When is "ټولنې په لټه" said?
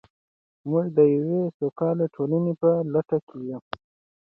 2.15-3.17